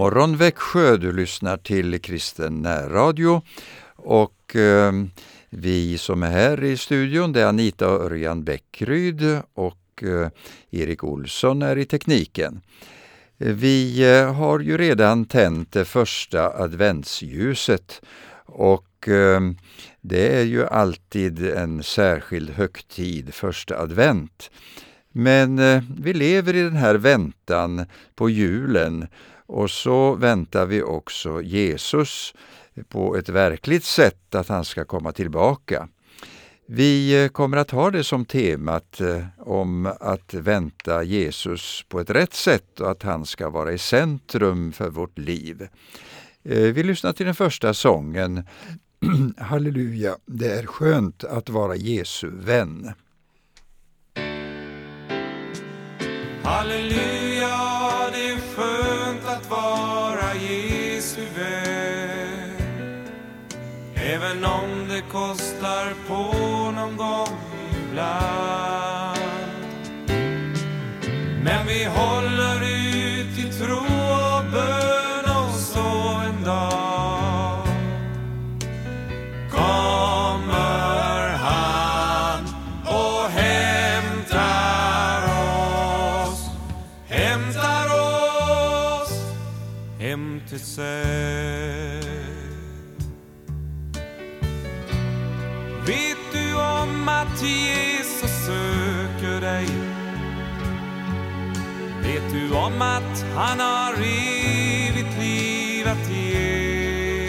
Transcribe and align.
morgon 0.00 0.36
Växjö, 0.36 0.96
du 0.96 1.12
lyssnar 1.12 1.56
till 1.56 2.00
Kristen 2.00 2.62
närradio 2.62 3.42
och 3.96 4.56
eh, 4.56 4.92
vi 5.50 5.98
som 5.98 6.22
är 6.22 6.30
här 6.30 6.64
i 6.64 6.76
studion 6.76 7.32
det 7.32 7.40
är 7.40 7.46
Anita 7.46 7.88
och 7.90 8.04
Örjan 8.04 8.44
Bäckryd 8.44 9.40
och 9.54 10.02
eh, 10.02 10.28
Erik 10.70 11.04
Olsson 11.04 11.62
är 11.62 11.78
i 11.78 11.84
tekniken. 11.84 12.60
Vi 13.36 14.12
eh, 14.12 14.34
har 14.34 14.60
ju 14.60 14.78
redan 14.78 15.24
tänt 15.24 15.72
det 15.72 15.84
första 15.84 16.50
adventsljuset 16.50 18.02
och 18.46 19.08
eh, 19.08 19.40
det 20.00 20.36
är 20.36 20.44
ju 20.44 20.66
alltid 20.66 21.46
en 21.46 21.82
särskild 21.82 22.50
högtid, 22.50 23.34
första 23.34 23.78
advent. 23.78 24.50
Men 25.12 25.58
eh, 25.58 25.82
vi 25.98 26.12
lever 26.12 26.56
i 26.56 26.62
den 26.62 26.76
här 26.76 26.94
väntan 26.94 27.86
på 28.14 28.30
julen 28.30 29.06
och 29.50 29.70
så 29.70 30.14
väntar 30.14 30.66
vi 30.66 30.82
också 30.82 31.42
Jesus 31.42 32.34
på 32.88 33.16
ett 33.16 33.28
verkligt 33.28 33.84
sätt 33.84 34.34
att 34.34 34.48
han 34.48 34.64
ska 34.64 34.84
komma 34.84 35.12
tillbaka. 35.12 35.88
Vi 36.66 37.22
eh, 37.24 37.28
kommer 37.28 37.56
att 37.56 37.70
ha 37.70 37.90
det 37.90 38.04
som 38.04 38.24
temat 38.24 39.00
eh, 39.00 39.24
om 39.38 39.86
att 40.00 40.34
vänta 40.34 41.02
Jesus 41.02 41.84
på 41.88 42.00
ett 42.00 42.10
rätt 42.10 42.34
sätt 42.34 42.80
och 42.80 42.90
att 42.90 43.02
han 43.02 43.26
ska 43.26 43.50
vara 43.50 43.72
i 43.72 43.78
centrum 43.78 44.72
för 44.72 44.90
vårt 44.90 45.18
liv. 45.18 45.68
Eh, 46.42 46.58
vi 46.58 46.82
lyssnar 46.82 47.12
till 47.12 47.26
den 47.26 47.34
första 47.34 47.74
sången 47.74 48.44
Halleluja, 49.36 50.16
det 50.26 50.52
är 50.52 50.66
skönt 50.66 51.24
att 51.24 51.48
vara 51.48 51.76
Jesu 51.76 52.30
vän. 52.30 52.92
Halleluja, 56.42 57.19
Även 64.30 64.44
om 64.44 64.88
det 64.88 65.00
kostar 65.00 65.94
på 66.08 66.34
någon 66.70 66.96
gång 66.96 67.38
ibland. 67.70 69.18
Men 71.44 71.66
vi 71.66 71.84
håller 71.84 72.29
att 97.20 97.42
Jesus 97.42 98.30
söker 98.46 99.40
dig? 99.40 99.66
Vet 102.02 102.32
du 102.32 102.54
om 102.54 102.82
att 102.82 103.24
han 103.34 103.60
har 103.60 103.92
evigt 103.92 105.18
liv 105.18 105.88
att 105.88 106.10
ge? 106.10 107.28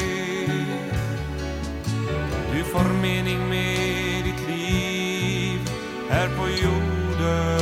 Du 2.54 2.64
får 2.64 2.94
mening 3.02 3.50
med 3.50 4.24
ditt 4.24 4.48
liv 4.50 5.60
här 6.10 6.28
på 6.28 6.48
jorden. 6.50 7.62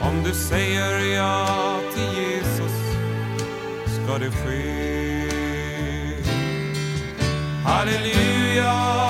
Om 0.00 0.22
du 0.24 0.34
säger 0.34 1.14
ja 1.14 1.80
till 1.94 2.22
Jesus 2.22 2.72
ska 3.84 4.18
det 4.18 4.30
ske. 4.30 4.82
Halleluja, 7.64 9.01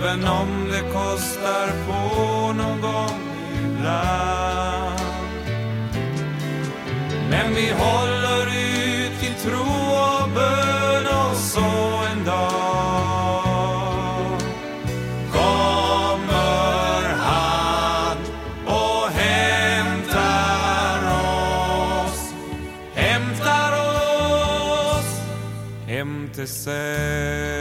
Även 0.00 0.24
om 0.28 0.68
det 0.70 0.80
kostar 0.92 1.68
på 1.86 2.52
någon 2.52 2.80
gång 2.80 3.20
ibland. 3.54 5.00
Men 7.30 7.54
vi 7.54 7.72
håller 7.72 8.46
ut 8.46 9.22
i 9.22 9.34
tro 9.42 9.70
och 9.92 10.28
bön 10.34 11.06
och 11.06 11.36
så 11.36 11.60
en 12.12 12.24
dag 12.24 13.44
kommer 15.32 17.02
han 17.18 18.16
och 18.66 19.08
hämtar 19.10 20.98
oss, 22.04 22.32
hämtar 22.94 23.72
oss 23.72 25.20
hem 25.86 26.30
till 26.34 26.48
sig. 26.48 27.57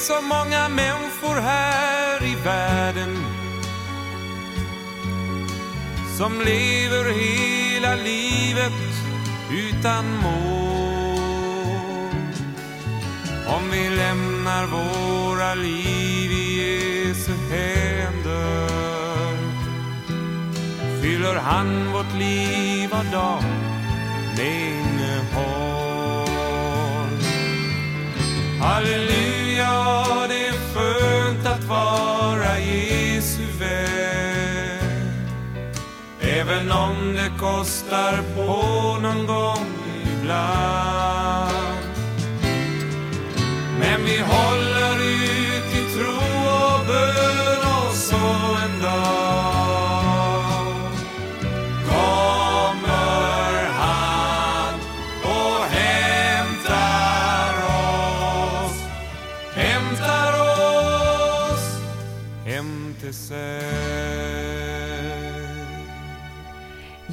Finns 0.00 0.06
så 0.06 0.22
många 0.22 0.68
människor 0.68 1.40
här 1.40 2.24
i 2.24 2.34
världen 2.44 3.16
som 6.18 6.40
lever 6.40 7.12
hela 7.12 7.94
livet 7.94 8.72
utan 9.52 10.04
mål. 10.22 10.90
Om 13.46 13.70
vi 13.70 13.88
lämnar 13.88 14.66
våra 14.66 15.54
liv 15.54 16.32
i 16.32 16.60
Jesu 16.60 17.32
händer 17.50 18.68
fyller 21.02 21.34
han 21.34 21.92
vårt 21.92 22.14
liv 22.18 22.90
var 22.90 23.04
dag 23.12 23.42
med 24.36 24.70
innehåll. 24.70 26.00
Halleluja, 28.60 29.29
vara 31.70 32.58
Jesu 32.58 33.42
vän. 33.58 34.90
Även 36.20 36.72
om 36.72 37.14
det 37.14 37.30
kostar 37.38 38.22
på 38.36 38.98
någon 39.02 39.26
gång 39.26 39.66
ibland. 40.02 41.80
Men 43.80 44.04
vi 44.04 44.18
håller 44.18 44.96
ut 44.96 45.74
i 45.74 45.94
tro 45.94 46.20
och 46.58 46.86
bön 46.86 47.19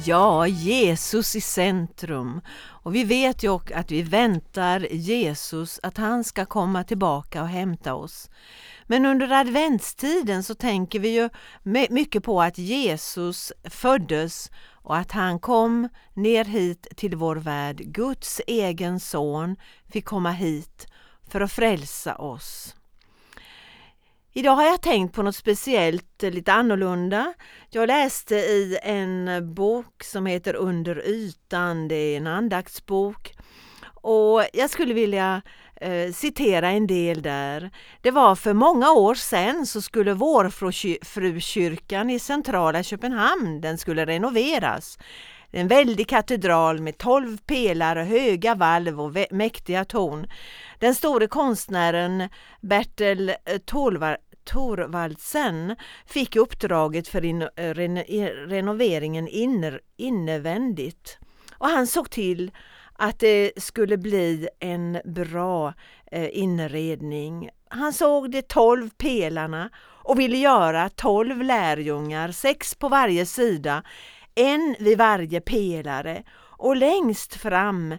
Ja, 0.08 0.46
Jesus 0.46 1.36
i 1.36 1.40
centrum. 1.40 2.40
Och 2.58 2.94
vi 2.94 3.04
vet 3.04 3.42
ju 3.42 3.48
också 3.48 3.74
att 3.74 3.90
vi 3.90 4.02
väntar 4.02 4.80
Jesus, 4.90 5.80
att 5.82 5.96
han 5.96 6.24
ska 6.24 6.46
komma 6.46 6.84
tillbaka 6.84 7.42
och 7.42 7.48
hämta 7.48 7.94
oss. 7.94 8.30
Men 8.86 9.06
under 9.06 9.32
adventstiden 9.32 10.42
så 10.42 10.54
tänker 10.54 10.98
vi 10.98 11.08
ju 11.08 11.28
mycket 11.90 12.24
på 12.24 12.42
att 12.42 12.58
Jesus 12.58 13.52
föddes 13.64 14.50
och 14.70 14.96
att 14.96 15.12
han 15.12 15.38
kom 15.38 15.88
ner 16.14 16.44
hit 16.44 16.86
till 16.96 17.16
vår 17.16 17.36
värld. 17.36 17.76
Guds 17.84 18.40
egen 18.46 19.00
son 19.00 19.56
fick 19.92 20.04
komma 20.04 20.30
hit 20.30 20.86
för 21.28 21.40
att 21.40 21.52
frälsa 21.52 22.16
oss. 22.16 22.74
Idag 24.38 24.54
har 24.54 24.64
jag 24.64 24.82
tänkt 24.82 25.14
på 25.14 25.22
något 25.22 25.36
speciellt, 25.36 26.22
eh, 26.22 26.30
lite 26.30 26.52
annorlunda. 26.52 27.34
Jag 27.70 27.86
läste 27.86 28.34
i 28.34 28.78
en 28.82 29.28
eh, 29.28 29.40
bok 29.40 30.04
som 30.04 30.26
heter 30.26 30.54
Under 30.54 31.06
ytan, 31.06 31.88
det 31.88 31.94
är 31.94 32.16
en 32.16 32.26
andaktsbok. 32.26 33.32
Och 33.84 34.44
jag 34.52 34.70
skulle 34.70 34.94
vilja 34.94 35.42
eh, 35.76 36.12
citera 36.12 36.70
en 36.70 36.86
del 36.86 37.22
där. 37.22 37.70
Det 38.00 38.10
var 38.10 38.34
för 38.34 38.52
många 38.52 38.92
år 38.92 39.14
sedan 39.14 39.66
så 39.66 39.80
skulle 39.80 40.12
Vårfrukyrkan 40.12 42.10
i 42.10 42.18
centrala 42.18 42.82
Köpenhamn, 42.82 43.60
den 43.60 43.78
skulle 43.78 44.06
renoveras. 44.06 44.98
En 45.50 45.68
väldig 45.68 46.08
katedral 46.08 46.80
med 46.80 46.98
tolv 46.98 47.38
pelare, 47.46 48.02
höga 48.02 48.54
valv 48.54 49.00
och 49.00 49.16
mäktiga 49.30 49.84
torn. 49.84 50.26
Den 50.78 50.94
store 50.94 51.26
konstnären 51.26 52.28
Bertel 52.60 53.28
eh, 53.28 53.58
Thorvaldsen 54.48 55.76
fick 56.06 56.36
uppdraget 56.36 57.08
för 57.08 57.24
in, 57.24 57.48
reno, 57.56 58.00
eh, 58.00 58.24
eh, 58.24 58.30
renoveringen 58.30 59.28
inner, 59.28 59.80
innevändigt. 59.96 61.18
Och 61.58 61.68
han 61.68 61.86
såg 61.86 62.10
till 62.10 62.50
att 62.92 63.18
det 63.18 63.52
skulle 63.56 63.96
bli 63.96 64.48
en 64.60 65.00
bra 65.04 65.74
eh, 66.10 66.38
inredning 66.38 67.50
han 67.70 67.92
såg 67.92 68.30
de 68.30 68.42
tolv 68.42 68.90
pelarna 68.90 69.70
och 69.78 70.18
ville 70.18 70.36
göra 70.36 70.88
tolv 70.88 71.42
lärjungar, 71.42 72.32
sex 72.32 72.74
på 72.74 72.88
varje 72.88 73.26
sida, 73.26 73.82
en 74.34 74.76
vid 74.78 74.98
varje 74.98 75.40
pelare 75.40 76.22
och 76.38 76.76
längst 76.76 77.34
fram 77.34 77.94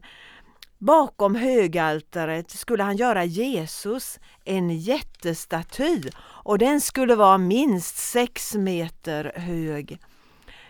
Bakom 0.81 1.35
högaltaret 1.35 2.51
skulle 2.51 2.83
han 2.83 2.97
göra 2.97 3.23
Jesus 3.23 4.19
en 4.45 4.69
jättestaty 4.69 6.01
och 6.21 6.57
den 6.57 6.81
skulle 6.81 7.15
vara 7.15 7.37
minst 7.37 7.97
sex 7.97 8.55
meter 8.55 9.33
hög. 9.35 9.99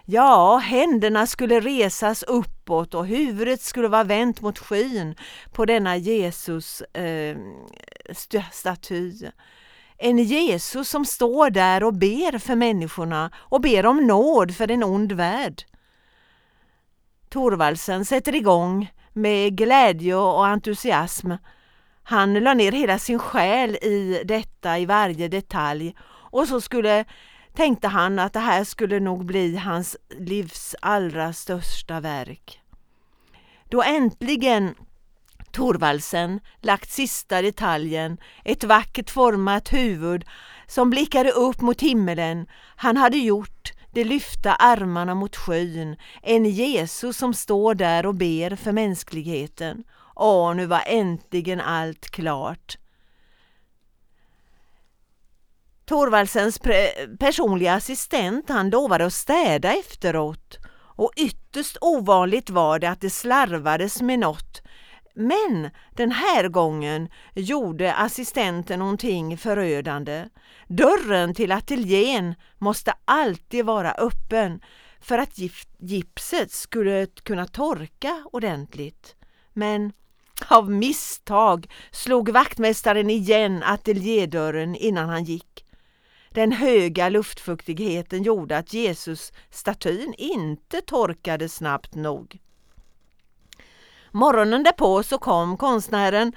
Ja, 0.05 0.57
händerna 0.57 1.27
skulle 1.27 1.59
resas 1.59 2.23
uppåt 2.23 2.93
och 2.93 3.07
huvudet 3.07 3.61
skulle 3.61 3.87
vara 3.87 4.03
vänt 4.03 4.41
mot 4.41 4.59
skyn 4.59 5.15
på 5.51 5.65
denna 5.65 5.97
Jesus 5.97 6.81
eh. 6.81 7.37
En 9.97 10.17
Jesus 10.17 10.89
som 10.89 11.05
står 11.05 11.49
där 11.49 11.83
och 11.83 11.93
ber 11.93 12.37
för 12.37 12.55
människorna 12.55 13.31
och 13.35 13.61
ber 13.61 13.85
om 13.85 14.07
nåd 14.07 14.55
för 14.55 14.71
en 14.71 14.83
ond 14.83 15.11
värld. 15.11 15.63
Torvaldsen 17.29 18.05
sätter 18.05 18.35
igång 18.35 18.89
med 19.13 19.57
glädje 19.57 20.15
och 20.15 20.47
entusiasm. 20.47 21.31
Han 22.03 22.33
la 22.33 22.53
ner 22.53 22.71
hela 22.71 22.99
sin 22.99 23.19
själ 23.19 23.75
i 23.75 24.21
detta 24.25 24.79
i 24.79 24.85
varje 24.85 25.27
detalj 25.27 25.95
och 26.31 26.47
så 26.47 26.61
skulle 26.61 27.05
tänkte 27.53 27.87
han 27.87 28.19
att 28.19 28.33
det 28.33 28.39
här 28.39 28.63
skulle 28.63 28.99
nog 28.99 29.25
bli 29.25 29.55
hans 29.55 29.97
livs 30.19 30.75
allra 30.81 31.33
största 31.33 31.99
verk. 31.99 32.61
Då 33.69 33.83
äntligen 33.83 34.75
Torvaldsen 35.51 36.39
lagt 36.61 36.89
sista 36.89 37.41
detaljen, 37.41 38.17
ett 38.43 38.63
vackert 38.63 39.09
format 39.09 39.73
huvud 39.73 40.25
som 40.67 40.89
blickade 40.89 41.31
upp 41.31 41.61
mot 41.61 41.81
himmelen. 41.81 42.47
Han 42.75 42.97
hade 42.97 43.17
gjort 43.17 43.71
de 43.99 44.05
lyfta 44.05 44.55
armarna 44.55 45.15
mot 45.15 45.35
skyn, 45.35 45.95
en 46.21 46.45
Jesus 46.45 47.17
som 47.17 47.33
står 47.33 47.75
där 47.75 48.05
och 48.05 48.15
ber 48.15 48.55
för 48.55 48.71
mänskligheten. 48.71 49.83
Åh, 50.15 50.55
nu 50.55 50.65
var 50.65 50.83
äntligen 50.85 51.61
allt 51.61 52.09
klart. 52.09 52.77
Torvaldsens 55.85 56.59
personliga 57.19 57.73
assistent 57.73 58.49
han 58.49 58.69
lovade 58.69 59.05
att 59.05 59.13
städa 59.13 59.73
efteråt 59.73 60.57
och 60.75 61.11
ytterst 61.15 61.77
ovanligt 61.81 62.49
var 62.49 62.79
det 62.79 62.89
att 62.89 63.01
det 63.01 63.09
slarvades 63.09 64.01
med 64.01 64.19
något. 64.19 64.61
Men 65.19 65.69
den 65.95 66.11
här 66.11 66.47
gången 66.47 67.09
gjorde 67.35 67.93
assistenten 67.93 68.79
någonting 68.79 69.37
förödande. 69.37 70.29
Dörren 70.67 71.33
till 71.33 71.51
ateljén 71.51 72.35
måste 72.57 72.93
alltid 73.05 73.65
vara 73.65 73.91
öppen 73.91 74.61
för 74.99 75.17
att 75.17 75.39
gipset 75.79 76.51
skulle 76.51 77.07
kunna 77.23 77.45
torka 77.45 78.23
ordentligt. 78.31 79.15
Men 79.53 79.93
av 80.47 80.71
misstag 80.71 81.71
slog 81.91 82.29
vaktmästaren 82.29 83.09
igen 83.09 83.63
ateljédörren 83.63 84.75
innan 84.75 85.09
han 85.09 85.23
gick. 85.23 85.65
Den 86.29 86.51
höga 86.51 87.09
luftfuktigheten 87.09 88.23
gjorde 88.23 88.57
att 88.57 88.73
Jesus-statyn 88.73 90.13
inte 90.17 90.81
torkade 90.81 91.49
snabbt 91.49 91.95
nog. 91.95 92.39
Morgonen 94.11 94.63
därpå 94.63 95.03
så 95.03 95.17
kom 95.17 95.57
konstnären 95.57 96.33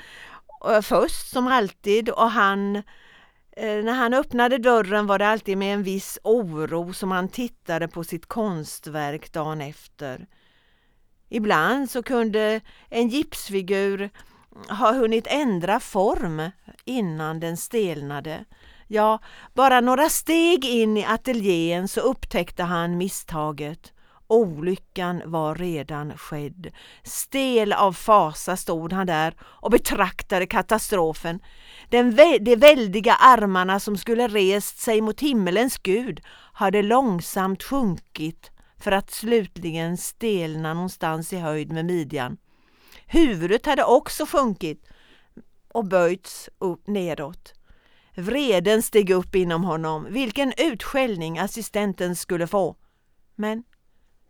eh, 0.71 0.81
först 0.81 1.31
som 1.31 1.47
alltid 1.47 2.09
och 2.09 2.31
han 2.31 2.77
eh, 2.77 3.85
när 3.85 3.93
han 3.93 4.15
öppnade 4.15 4.59
dörren 4.59 5.07
var 5.07 5.19
det 5.19 5.29
alltid 5.29 5.59
med 5.59 5.75
en 5.75 5.83
viss 5.83 6.19
oro 6.25 6.93
som 6.93 7.11
han 7.11 7.29
tittade 7.29 7.89
på 7.89 8.05
sitt 8.05 8.27
konstverk 8.27 9.33
dagen 9.33 9.61
efter. 9.61 10.27
Ibland 11.29 11.91
så 11.91 12.03
kunde 12.03 12.61
en 12.89 13.09
gipsfigur 13.09 14.11
ha 14.69 14.93
hunnit 14.93 15.27
ändra 15.27 15.81
form 15.81 16.51
innan 16.85 17.41
den 17.41 17.57
stelnade. 17.57 18.45
Ja, 18.89 19.19
bara 19.55 19.81
några 19.81 20.09
steg 20.09 20.65
in 20.65 20.97
i 20.97 21.05
ateljén 21.05 21.89
så 21.89 22.01
upptäckte 22.01 22.63
han 22.63 22.99
misstaget. 22.99 23.93
Olyckan 24.33 25.23
var 25.25 25.55
redan 25.55 26.19
skedd. 26.19 26.73
Stel 27.03 27.73
av 27.73 27.93
fasa 27.93 28.57
stod 28.57 28.93
han 28.93 29.07
där 29.07 29.35
och 29.41 29.71
betraktade 29.71 30.47
katastrofen. 30.47 31.41
Den 31.89 32.11
vä 32.11 32.39
de 32.39 32.57
väldiga 32.57 33.15
armarna 33.15 33.81
som 33.81 33.97
skulle 33.97 34.29
rest 34.29 34.79
sig 34.79 35.01
mot 35.01 35.21
himmelens 35.21 35.79
Gud 35.79 36.21
hade 36.53 36.83
långsamt 36.83 37.63
sjunkit 37.63 38.51
för 38.79 38.93
att 38.93 39.11
slutligen 39.11 39.97
stelna 39.97 40.75
någonstans 40.75 41.33
i 41.33 41.37
höjd 41.37 41.73
med 41.73 41.85
midjan. 41.85 42.37
Huvudet 43.07 43.67
hade 43.67 43.85
också 43.85 44.27
sjunkit 44.27 44.89
och 45.73 45.85
böjts 45.85 46.49
upp 46.59 46.87
nedåt. 46.87 47.55
Vreden 48.15 48.83
steg 48.83 49.11
upp 49.11 49.35
inom 49.35 49.65
honom, 49.65 50.07
vilken 50.11 50.53
utskällning 50.57 51.39
assistenten 51.39 52.17
skulle 52.17 52.47
få. 52.47 52.77
Men 53.35 53.65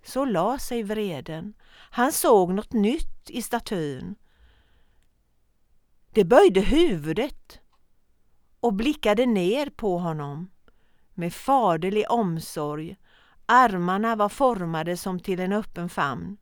så 0.05 0.25
la 0.25 0.59
sig 0.59 0.83
vreden. 0.83 1.55
Han 1.91 2.13
såg 2.13 2.55
något 2.55 2.73
nytt 2.73 3.31
i 3.31 3.43
statyn. 3.43 4.15
Det 6.15 6.25
böjde 6.25 6.61
huvudet 6.61 7.61
och 8.61 8.73
blickade 8.73 9.27
ner 9.27 9.71
på 9.71 9.99
honom 9.99 10.51
med 11.15 11.35
faderlig 11.35 12.05
omsorg. 12.09 12.97
Armarna 13.47 14.17
var 14.17 14.29
formade 14.29 14.97
som 14.97 15.21
till 15.21 15.41
en 15.41 15.53
öppen 15.53 15.89
famn. 15.89 16.37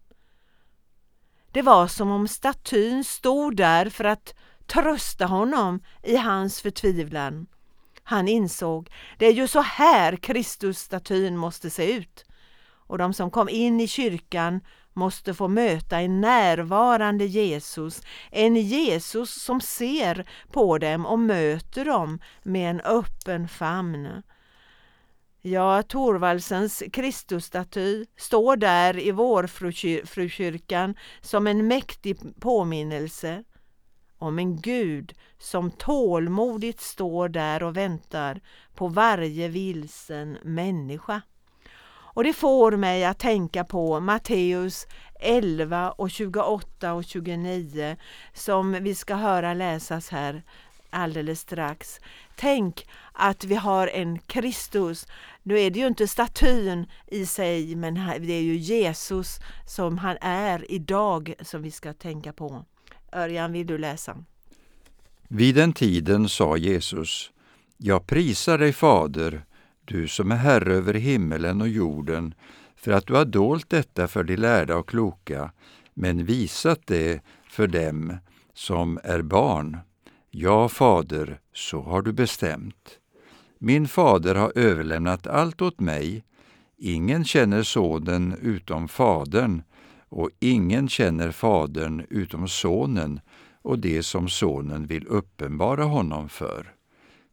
Det 1.53 1.63
var 1.63 1.89
som 1.89 2.11
om 2.11 2.29
statyn 2.29 3.05
stod 3.05 3.57
där 3.57 3.91
för 3.91 4.05
att 4.05 4.35
trösta 4.67 5.27
honom 5.27 5.81
i 6.03 6.17
hans 6.17 6.61
förtvivlan. 6.61 7.47
Han 8.03 8.29
insåg, 8.29 8.91
det 9.19 9.27
är 9.27 9.33
ju 9.33 9.49
så 9.49 9.61
här 9.61 10.17
Kristusstatyn 10.17 11.37
måste 11.37 11.71
se 11.71 11.93
ut. 11.93 12.25
Och 12.91 12.99
de 12.99 13.13
som 13.15 13.31
kom 13.31 13.49
in 13.49 13.81
i 13.81 13.89
kyrkan 13.89 14.61
måste 14.93 15.35
få 15.35 15.49
möta 15.49 16.01
en 16.01 16.21
närvarande 16.21 17.25
Jesus, 17.25 18.03
en 18.31 18.57
Jesus 18.57 19.43
som 19.43 19.61
ser 19.61 20.31
på 20.53 20.79
dem 20.79 21.07
och 21.07 21.19
möter 21.19 21.85
dem 21.85 22.21
med 22.43 22.71
en 22.71 22.81
öppen 22.81 23.49
famn. 23.49 24.23
Ja, 25.41 25.83
Torvaldsens 25.83 26.83
Kristusstaty 26.93 28.07
står 28.17 28.57
där 28.57 28.99
i 28.99 29.11
vårfrukyrkan 29.11 30.95
som 31.21 31.47
en 31.47 31.67
mäktig 31.67 32.41
påminnelse 32.41 33.45
om 34.19 34.39
en 34.39 34.61
Gud 34.61 35.15
som 35.39 35.71
tålmodigt 35.71 36.81
står 36.81 37.29
där 37.29 37.63
och 37.63 37.77
väntar 37.77 38.41
på 38.75 38.89
varje 38.89 39.49
vilsen 39.49 40.39
människa. 40.43 41.23
Och 42.15 42.25
det 42.25 42.33
får 42.33 42.77
mig 42.77 43.05
att 43.05 43.19
tänka 43.19 43.65
på 43.65 44.01
Matteus 44.01 44.87
11 45.21 45.91
och 45.91 46.11
28 46.11 46.93
och 46.93 47.05
29 47.05 47.97
som 48.35 48.73
vi 48.73 48.95
ska 48.95 49.15
höra 49.15 49.55
läsas 49.55 50.09
här 50.09 50.43
alldeles 50.91 51.41
strax. 51.41 52.01
Tänk 52.37 52.87
att 53.13 53.45
vi 53.45 53.55
har 53.55 53.87
en 53.87 54.19
Kristus. 54.19 55.07
Nu 55.43 55.61
är 55.61 55.71
det 55.71 55.79
ju 55.79 55.87
inte 55.87 56.09
statyn 56.09 56.87
i 57.07 57.27
sig 57.27 57.77
men 57.77 57.95
det 57.95 58.33
är 58.33 58.43
ju 58.43 58.57
Jesus 58.57 59.39
som 59.67 59.99
han 59.99 60.17
är 60.21 60.73
idag 60.73 61.35
som 61.41 61.63
vi 61.63 61.71
ska 61.71 61.93
tänka 61.93 62.33
på. 62.33 62.65
Örjan, 63.13 63.53
vill 63.53 63.67
du 63.67 63.79
läsa? 63.79 64.25
Vid 65.29 65.55
den 65.55 65.73
tiden 65.73 66.29
sa 66.29 66.57
Jesus, 66.57 67.31
Jag 67.77 68.07
prisar 68.07 68.59
dig 68.59 68.73
Fader, 68.73 69.45
du 69.91 70.09
som 70.09 70.33
är 70.33 70.37
Herre 70.37 70.75
över 70.75 70.95
himmelen 70.95 71.61
och 71.61 71.69
jorden, 71.69 72.35
för 72.77 72.93
att 72.93 73.07
du 73.07 73.15
har 73.15 73.25
dolt 73.25 73.71
detta 73.71 74.09
för 74.09 74.25
de 74.25 74.37
lärda 74.37 74.77
och 74.77 74.89
kloka, 74.89 75.53
men 75.95 76.25
visat 76.25 76.81
det 76.87 77.21
för 77.49 77.67
dem 77.67 78.17
som 78.55 78.99
är 79.05 79.23
barn. 79.23 79.79
Ja, 80.31 80.69
Fader, 80.69 81.41
så 81.53 81.83
har 81.83 82.03
du 82.03 82.13
bestämt. 82.13 82.99
Min 83.59 83.89
fader 83.89 84.35
har 84.35 84.53
överlämnat 84.55 85.27
allt 85.27 85.63
åt 85.63 85.81
mig. 85.81 86.25
Ingen 86.79 87.25
känner 87.25 87.63
Sonen 87.63 88.37
utom 88.43 88.89
Fadern, 88.89 89.63
och 90.09 90.31
ingen 90.41 90.89
känner 90.89 91.31
Fadern 91.31 92.07
utom 92.11 92.49
Sonen 92.49 93.21
och 93.63 93.79
det 93.79 94.03
som 94.03 94.29
Sonen 94.29 94.87
vill 94.87 95.07
uppenbara 95.07 95.85
honom 95.85 96.29
för. 96.29 96.75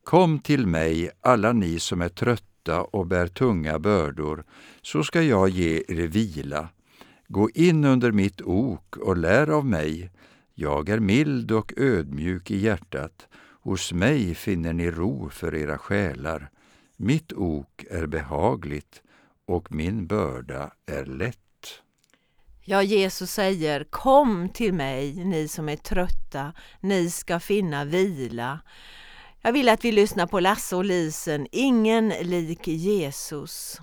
Kom 0.07 0.39
till 0.39 0.67
mig, 0.67 1.09
alla 1.21 1.53
ni 1.53 1.79
som 1.79 2.01
är 2.01 2.09
trötta 2.09 2.81
och 2.81 3.07
bär 3.07 3.27
tunga 3.27 3.79
bördor, 3.79 4.43
så 4.81 5.03
ska 5.03 5.21
jag 5.21 5.49
ge 5.49 5.83
er 5.87 6.07
vila. 6.07 6.69
Gå 7.27 7.49
in 7.49 7.85
under 7.85 8.11
mitt 8.11 8.41
ok 8.41 8.97
och 8.97 9.17
lär 9.17 9.49
av 9.49 9.65
mig. 9.65 10.11
Jag 10.53 10.89
är 10.89 10.99
mild 10.99 11.51
och 11.51 11.73
ödmjuk 11.77 12.51
i 12.51 12.57
hjärtat, 12.57 13.27
Hos 13.61 13.93
mig 13.93 14.35
finner 14.35 14.73
ni 14.73 14.91
ro 14.91 15.29
för 15.29 15.55
era 15.55 15.77
själar. 15.77 16.49
Mitt 16.97 17.33
ok 17.33 17.83
är 17.89 18.05
behagligt 18.05 19.01
och 19.47 19.71
min 19.71 20.07
börda 20.07 20.71
är 20.85 21.05
lätt. 21.05 21.37
Ja, 22.65 22.83
Jesus 22.83 23.31
säger 23.31 23.83
Kom 23.83 24.49
till 24.49 24.73
mig, 24.73 25.25
ni 25.25 25.47
som 25.47 25.69
är 25.69 25.75
trötta, 25.75 26.53
ni 26.81 27.09
ska 27.09 27.39
finna 27.39 27.85
vila. 27.85 28.59
Jag 29.41 29.51
vill 29.53 29.69
att 29.69 29.85
vi 29.85 29.91
lyssnar 29.91 30.27
på 30.27 30.39
Lasse 30.39 30.75
och 30.75 30.85
Lisen, 30.85 31.47
Ingen 31.51 32.09
lik 32.09 32.67
Jesus. 32.67 33.81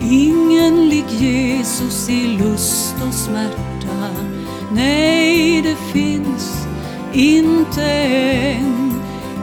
Ingen 0.00 0.88
lik 0.88 1.10
Jesus 1.10 2.08
i 2.08 2.26
lust 2.26 2.94
och 3.08 3.14
smärta. 3.14 4.10
Nej, 4.72 5.62
det 5.62 5.76
finns 5.76 6.66
inte 7.12 7.82
en 7.82 8.82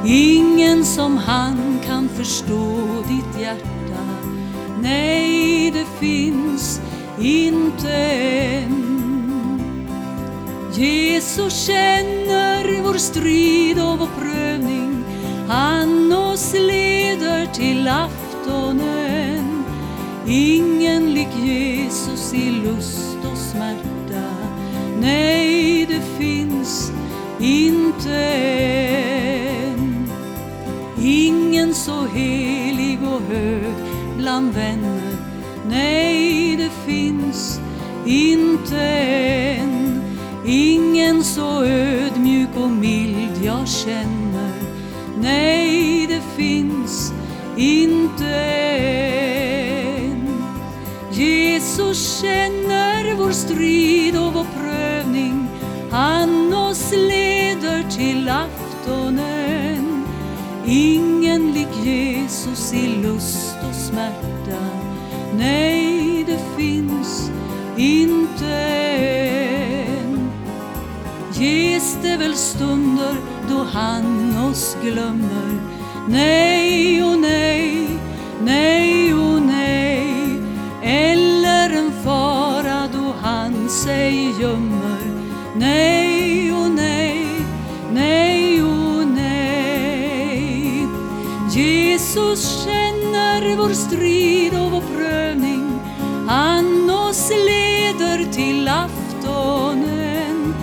Ingen 0.06 0.86
som 0.86 1.18
han 1.18 1.80
kan 1.86 2.10
förstå 2.10 2.78
ditt 3.08 3.42
hjärta. 3.42 3.79
Nej, 4.82 5.72
det 5.72 5.86
finns 6.00 6.82
inte 7.22 7.94
än. 7.94 8.90
Jesus 10.74 11.66
känner 11.66 12.82
vår 12.84 12.94
strid 12.94 13.80
och 13.80 14.00
vår 14.00 14.10
prövning 14.22 15.04
Han 15.48 16.14
oss 16.14 16.54
leder 16.54 17.46
till 17.46 17.88
aftonen 17.88 19.64
Ingen 20.28 21.14
lik 21.14 21.36
Jesus 21.44 22.34
i 22.34 22.52
lust 22.52 23.18
och 23.32 23.38
smärta 23.38 23.90
Nej, 25.02 25.86
det 25.86 26.26
finns 26.26 26.92
inte 27.40 28.16
än. 29.76 30.10
Ingen 31.02 31.74
så 31.74 32.06
helig 32.06 33.00
och 33.04 33.22
hög 33.22 33.89
bland 34.20 34.54
vänner. 34.54 35.18
Nej, 35.70 36.56
det 36.58 36.92
finns 36.92 37.60
inte 38.06 38.80
en 38.80 40.02
Ingen 40.46 41.24
så 41.24 41.64
ödmjuk 41.64 42.50
och 42.56 42.70
mild 42.70 43.44
jag 43.44 43.68
känner. 43.68 44.54
Nej, 45.22 46.08
det 46.08 46.44
finns 46.44 47.14
inte 47.58 48.36
en 48.36 49.30
Jesus 51.12 52.22
känner 52.22 53.16
vår 53.16 53.32
strid 53.32 54.18
och 54.18 54.34
vår 54.34 54.46
prövning. 54.60 55.48
Han 55.92 56.54
oss 56.54 56.92
leder 56.92 57.84
till 57.90 58.30
aftonen. 58.30 60.06
Ingen 60.66 61.52
lik 61.52 61.86
Jesus 61.86 62.74
i 62.74 62.88
lust 62.88 63.49
smärta. 63.90 64.62
Nej, 65.38 66.24
det 66.28 66.40
finns 66.58 67.32
inte 67.78 68.56
än. 69.96 70.32
Ges 71.34 71.98
det 72.02 72.18
väl 72.18 72.36
stunder 72.36 73.16
då 73.50 73.66
han 73.72 74.38
oss 74.50 74.78
glömmer? 74.82 75.62
Nej 76.08 77.04
och 77.04 77.20
nej, 77.20 77.88
nej 78.42 79.14
och 79.14 79.42
nej. 79.42 80.42
Eller 80.84 81.70
en 81.70 81.92
fara 82.04 82.88
då 82.94 83.14
han 83.22 83.70
sig 83.70 84.42
gömmer? 84.42 85.00
Nej 85.56 86.54
och 86.54 86.72
nej, 86.72 87.26
nej 87.94 88.64
och 88.64 89.08
nej. 89.08 90.88
Jesus 91.52 92.59
vår 93.60 93.74
strid 93.74 94.54
och 94.54 94.72
vår 94.72 94.84
prövning. 94.96 95.80
Han 96.28 96.90
oss 96.90 97.30
leder 97.30 98.32
till 98.32 98.68
aftonen. 98.68 100.54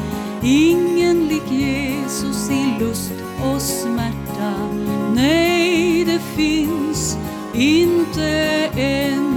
Ingen 0.43 1.29
lik 1.29 1.51
Jesus 1.51 2.51
i 2.51 2.75
lust 2.81 3.13
och 3.45 3.63
smärta. 3.63 4.53
Nej, 5.15 6.05
det 6.05 6.21
finns 6.43 7.19
inte 7.55 8.29
en. 8.77 9.37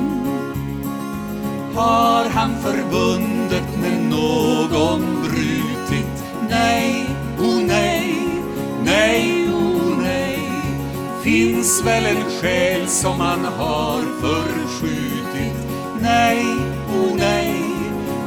Har 1.76 2.30
han 2.30 2.52
förbundet 2.62 3.78
med 3.82 4.10
någon? 4.10 5.09
Finns 11.80 11.92
väl 11.92 12.06
en 12.06 12.24
själ 12.42 12.88
som 12.88 13.20
han 13.20 13.46
har 13.46 14.02
förskjutit? 14.22 15.54
Nej, 16.02 16.46
o 16.90 17.16
nej, 17.16 17.62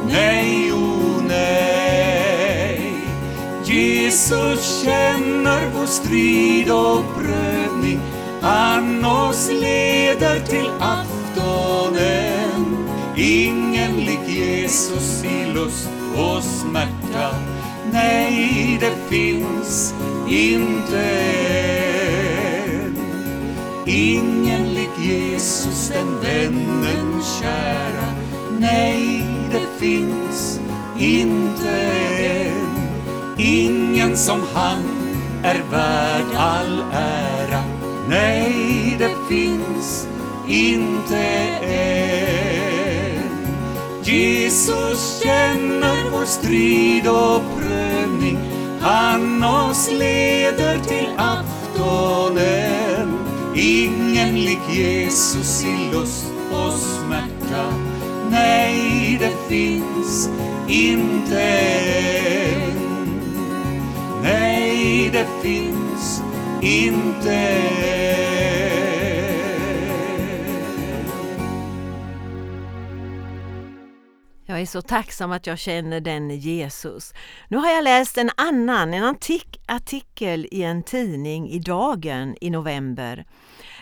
nej, 0.07 0.73
o 0.73 1.21
nej. 1.27 2.93
Jesus 3.63 4.83
känner 4.83 5.69
vår 5.75 5.85
strid 5.85 6.71
och 6.71 7.03
prövning. 7.15 7.99
Han 8.41 9.05
oss 9.05 9.49
leder 9.51 10.39
till 10.39 10.69
aftonen. 10.79 12.07
Ingen 13.15 13.97
lik 13.97 14.27
Jesus 14.27 15.23
i 15.23 15.45
lust 15.53 15.89
och 16.15 16.43
smärta. 16.43 17.35
Nej, 17.91 18.77
det 18.81 18.95
finns 19.09 19.93
inte 20.27 21.01
en. 21.01 21.82
Ingen 23.95 24.73
lik 24.73 24.89
Jesus, 24.99 25.89
den 25.89 26.19
vännen 26.21 27.21
kära. 27.41 28.05
Nej, 28.59 29.25
det 29.51 29.79
finns 29.85 30.59
inte 30.99 31.69
en. 32.19 32.89
Ingen 33.37 34.17
som 34.17 34.41
han 34.53 34.83
är 35.43 35.61
värd 35.71 36.35
all 36.37 36.83
ära. 36.93 37.63
Nej, 38.09 38.95
det 38.99 39.15
finns 39.29 40.07
inte 40.47 41.17
en. 41.63 42.43
Jesus 44.03 45.21
känner 45.23 46.09
vår 46.11 46.25
strid 46.25 47.07
och 47.07 47.41
prövning. 47.59 48.37
Han 48.81 49.43
oss 49.43 49.89
leder 49.91 50.79
till 50.79 51.09
aftonen. 51.17 52.92
Ingen 53.55 54.35
lik 54.35 54.59
Jesus 54.69 55.63
i 55.63 55.91
lust 55.91 56.31
och 56.51 56.73
smärta. 56.73 57.73
Nej, 58.31 59.17
det 59.19 59.49
finns 59.49 60.29
inte 60.67 61.41
en. 61.41 62.73
Nej, 64.23 65.09
det 65.13 65.27
finns 65.41 66.21
inte 66.61 67.63
Jag 74.53 74.61
är 74.61 74.65
så 74.65 74.81
tacksam 74.81 75.31
att 75.31 75.47
jag 75.47 75.59
känner 75.59 76.01
den 76.01 76.29
Jesus. 76.29 77.13
Nu 77.47 77.57
har 77.57 77.69
jag 77.69 77.83
läst 77.83 78.17
en 78.17 78.29
annan, 78.37 78.93
en 78.93 79.03
antik 79.03 79.61
artikel 79.67 80.47
i 80.51 80.63
en 80.63 80.83
tidning 80.83 81.49
i 81.49 81.59
Dagen 81.59 82.35
i 82.41 82.49
november. 82.49 83.25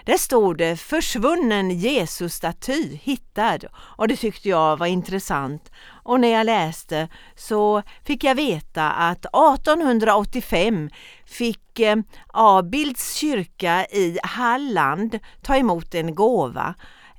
Där 0.05 0.17
stod 0.17 0.57
det 0.57 0.77
försvunnen 0.77 1.71
Jesusstaty 1.71 2.99
hittad 3.03 3.59
och 3.73 4.07
det 4.07 4.15
tyckte 4.15 4.49
jag 4.49 4.77
var 4.77 4.85
intressant. 4.85 5.71
Och 6.03 6.19
när 6.19 6.27
jag 6.27 6.45
läste 6.45 7.07
så 7.35 7.83
fick 8.03 8.23
jag 8.23 8.35
veta 8.35 8.91
att 8.91 9.25
1885 9.25 10.89
fick 11.25 11.79
eh, 11.79 11.97
Abilds 12.33 13.15
kyrka 13.15 13.85
i 13.85 14.19
Halland 14.23 15.19
ta 15.41 15.55
emot 15.55 15.95
en 15.95 16.15
gåva, 16.15 16.73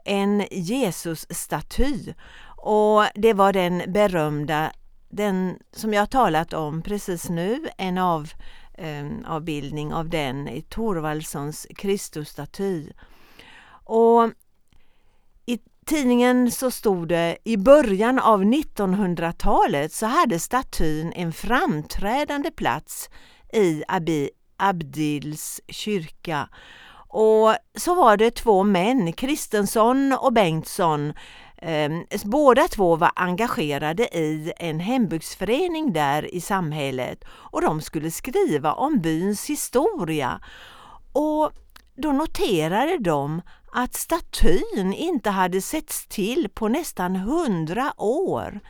en 0.05 0.47
Jesusstaty. 0.51 2.15
Och 2.57 3.05
det 3.15 3.33
var 3.33 3.53
den 3.53 3.83
berömda, 3.87 4.73
den 5.11 5.59
som 5.73 5.95
jag 5.95 6.11
talat 6.11 6.53
om 6.53 6.83
precis 6.83 7.29
nu, 7.29 7.69
en 7.79 7.99
av 7.99 8.29
Eh, 8.83 9.07
avbildning 9.27 9.95
av 9.95 10.09
den 10.09 10.49
i 10.49 10.63
Torvaldssons 10.63 11.67
Kristusstaty. 11.77 12.93
Och 13.85 14.31
i 15.47 15.59
tidningen 15.87 16.51
så 16.51 16.71
stod 16.71 17.09
det 17.09 17.37
i 17.45 17.57
början 17.57 18.19
av 18.19 18.43
1900-talet 18.45 19.93
så 19.93 20.07
hade 20.07 20.39
statyn 20.39 21.13
en 21.13 21.33
framträdande 21.33 22.51
plats 22.51 23.11
i 23.53 23.83
Abi, 23.89 24.31
Abdils 24.57 25.61
kyrka. 25.69 26.49
Och 27.09 27.55
så 27.79 27.95
var 27.95 28.17
det 28.17 28.31
två 28.31 28.65
män, 28.65 29.13
Kristensson 29.13 30.13
och 30.21 30.33
Bengtsson. 30.33 31.13
Eh, 31.63 31.91
båda 32.25 32.69
två 32.69 32.97
var 32.97 33.11
engagerade 33.17 34.03
i 34.19 34.53
en 34.57 34.81
hembygdsförening 34.81 35.93
där 35.93 36.35
i 36.35 36.41
samhället 36.41 37.25
och 37.29 37.63
de 37.63 37.81
skulle 37.81 38.11
skriva 38.11 38.73
om 38.73 39.01
byns 39.01 39.47
historia. 39.51 40.41
Och 41.13 41.53
då 41.97 42.13
noterade 42.13 42.99
de 42.99 43.43
att 43.73 43.95
statyn 43.95 44.93
inte 44.97 45.31
hade 45.31 45.61
setts 45.61 46.07
till 46.07 46.49
på 46.55 46.69
nästan 46.69 47.17
hundra 47.17 47.93
år. 47.97 48.61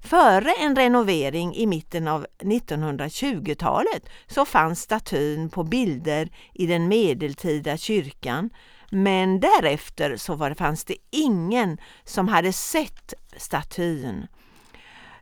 Före 0.00 0.52
en 0.52 0.76
renovering 0.76 1.54
i 1.54 1.66
mitten 1.66 2.08
av 2.08 2.26
1920-talet 2.38 4.08
så 4.26 4.44
fanns 4.44 4.80
statyn 4.80 5.50
på 5.50 5.64
bilder 5.64 6.30
i 6.54 6.66
den 6.66 6.88
medeltida 6.88 7.76
kyrkan 7.76 8.50
men 8.90 9.40
därefter 9.40 10.16
så 10.16 10.34
var, 10.34 10.54
fanns 10.54 10.84
det 10.84 10.96
ingen 11.10 11.78
som 12.04 12.28
hade 12.28 12.52
sett 12.52 13.14
statyn. 13.36 14.26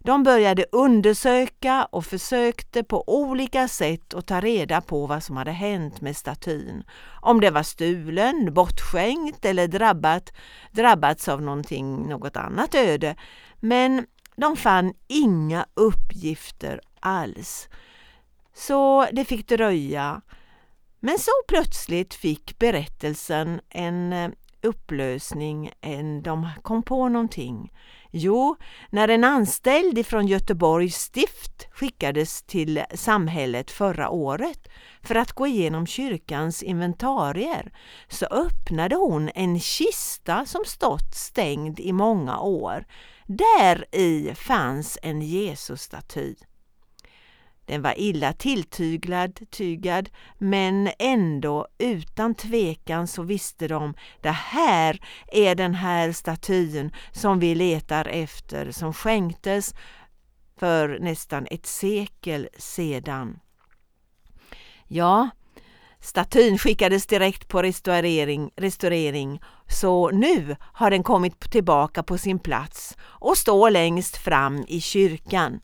De 0.06 0.22
började 0.22 0.64
undersöka 0.72 1.84
och 1.84 2.04
försökte 2.04 2.84
på 2.84 3.04
olika 3.06 3.68
sätt 3.68 4.14
att 4.14 4.26
ta 4.26 4.40
reda 4.40 4.80
på 4.80 5.06
vad 5.06 5.22
som 5.22 5.36
hade 5.36 5.50
hänt 5.50 6.00
med 6.00 6.16
statyn. 6.16 6.84
Om 7.20 7.40
det 7.40 7.50
var 7.50 7.62
stulen, 7.62 8.54
bortskänkt 8.54 9.44
eller 9.44 9.68
drabbat, 9.68 10.32
drabbats 10.72 11.28
av 11.28 11.42
någonting, 11.42 12.08
något 12.08 12.36
annat 12.36 12.74
öde. 12.74 13.16
Men 13.60 14.06
de 14.36 14.56
fann 14.56 14.94
inga 15.08 15.66
uppgifter 15.74 16.80
alls. 17.00 17.68
Så 18.54 19.06
det 19.12 19.24
fick 19.24 19.48
dröja. 19.48 20.20
Men 21.06 21.18
så 21.18 21.30
plötsligt 21.48 22.14
fick 22.14 22.58
berättelsen 22.58 23.60
en 23.68 24.12
eh, 24.12 24.30
upplösning, 24.62 25.70
en, 25.80 26.22
de 26.22 26.48
kom 26.62 26.82
på 26.82 27.08
någonting. 27.08 27.72
Jo, 28.10 28.56
när 28.90 29.08
en 29.08 29.24
anställd 29.24 29.98
ifrån 29.98 30.26
Göteborgs 30.26 30.96
stift 30.96 31.68
skickades 31.70 32.42
till 32.42 32.82
samhället 32.94 33.70
förra 33.70 34.10
året 34.10 34.68
för 35.02 35.14
att 35.14 35.32
gå 35.32 35.46
igenom 35.46 35.86
kyrkans 35.86 36.62
inventarier 36.62 37.72
så 38.08 38.26
öppnade 38.26 38.96
hon 38.96 39.30
en 39.34 39.60
kista 39.60 40.46
som 40.46 40.64
stått 40.66 41.14
stängd 41.14 41.80
i 41.80 41.92
många 41.92 42.40
år. 42.40 42.84
Där 43.26 43.94
i 43.94 44.34
fanns 44.34 44.98
en 45.02 45.22
Jesusstaty. 45.22 46.34
Den 47.66 47.82
var 47.82 47.98
illa 47.98 48.32
tilltyglad, 48.32 49.50
tygad, 49.50 50.08
men 50.38 50.90
ändå 50.98 51.66
utan 51.78 52.34
tvekan 52.34 53.06
så 53.06 53.22
visste 53.22 53.68
de 53.68 53.94
det 54.20 54.30
här 54.30 55.00
är 55.32 55.54
den 55.54 55.74
här 55.74 56.12
statyn 56.12 56.92
som 57.12 57.38
vi 57.38 57.54
letar 57.54 58.04
efter, 58.04 58.70
som 58.70 58.94
skänktes 58.94 59.74
för 60.58 60.98
nästan 60.98 61.46
ett 61.50 61.66
sekel 61.66 62.48
sedan. 62.58 63.38
Ja, 64.88 65.28
statyn 66.00 66.58
skickades 66.58 67.06
direkt 67.06 67.48
på 67.48 67.62
restaurering, 67.62 68.50
restaurering 68.56 69.40
så 69.68 70.10
nu 70.10 70.56
har 70.60 70.90
den 70.90 71.02
kommit 71.02 71.40
tillbaka 71.40 72.02
på 72.02 72.18
sin 72.18 72.38
plats 72.38 72.96
och 73.02 73.38
står 73.38 73.70
längst 73.70 74.16
fram 74.16 74.64
i 74.68 74.80
kyrkan. 74.80 75.60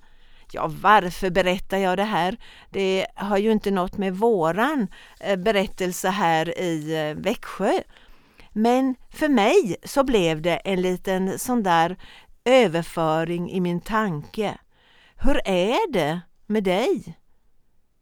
Ja, 0.54 0.70
varför 0.80 1.30
berättar 1.30 1.78
jag 1.78 1.96
det 1.96 2.04
här? 2.04 2.36
Det 2.70 3.06
har 3.14 3.38
ju 3.38 3.52
inte 3.52 3.70
något 3.70 3.98
med 3.98 4.16
våran 4.16 4.88
eh, 5.20 5.36
berättelse 5.36 6.08
här 6.08 6.58
i 6.58 7.08
eh, 7.08 7.22
Växjö. 7.22 7.72
Men 8.52 8.94
för 9.10 9.28
mig 9.28 9.76
så 9.84 10.04
blev 10.04 10.42
det 10.42 10.56
en 10.56 10.82
liten 10.82 11.38
sån 11.38 11.62
där 11.62 11.96
överföring 12.44 13.50
i 13.50 13.60
min 13.60 13.80
tanke. 13.80 14.58
Hur 15.16 15.40
är 15.48 15.92
det 15.92 16.20
med 16.46 16.64
dig? 16.64 17.18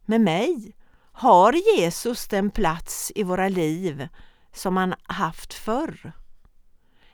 Med 0.05 0.21
mig? 0.21 0.75
Har 1.11 1.77
Jesus 1.77 2.27
den 2.27 2.51
plats 2.51 3.11
i 3.15 3.23
våra 3.23 3.49
liv 3.49 4.07
som 4.53 4.77
han 4.77 4.93
haft 5.03 5.53
förr? 5.53 6.13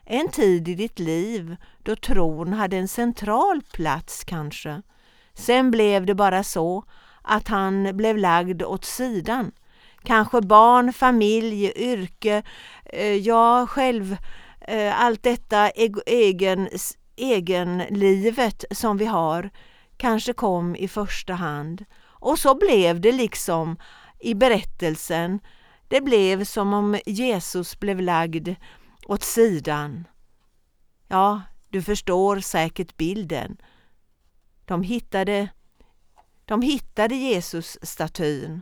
En 0.04 0.28
tid 0.28 0.68
i 0.68 0.74
ditt 0.74 0.98
liv 0.98 1.56
då 1.82 1.96
tron 1.96 2.52
hade 2.52 2.76
en 2.76 2.88
central 2.88 3.62
plats 3.72 4.24
kanske. 4.24 4.82
Sen 5.38 5.70
blev 5.70 6.06
det 6.06 6.14
bara 6.14 6.42
så 6.42 6.84
att 7.22 7.48
han 7.48 7.96
blev 7.96 8.16
lagd 8.16 8.62
åt 8.62 8.84
sidan. 8.84 9.52
Kanske 10.02 10.40
barn, 10.40 10.92
familj, 10.92 11.72
yrke, 11.76 12.42
eh, 12.84 13.14
jag 13.14 13.68
själv, 13.68 14.16
eh, 14.60 15.04
allt 15.04 15.22
detta 15.22 15.70
egen, 16.06 16.68
egenlivet 17.16 18.64
som 18.70 18.96
vi 18.96 19.04
har 19.04 19.50
kanske 19.96 20.32
kom 20.32 20.76
i 20.76 20.88
första 20.88 21.34
hand. 21.34 21.84
Och 22.04 22.38
så 22.38 22.54
blev 22.54 23.00
det 23.00 23.12
liksom 23.12 23.76
i 24.20 24.34
berättelsen. 24.34 25.40
Det 25.88 26.00
blev 26.00 26.44
som 26.44 26.72
om 26.72 26.98
Jesus 27.06 27.80
blev 27.80 28.00
lagd 28.00 28.48
åt 29.06 29.22
sidan. 29.22 30.04
Ja, 31.08 31.42
du 31.68 31.82
förstår 31.82 32.40
säkert 32.40 32.96
bilden. 32.96 33.56
De 34.68 34.82
hittade, 34.82 35.48
de 36.44 36.62
hittade 36.62 37.14
Jesus-statyn. 37.14 38.60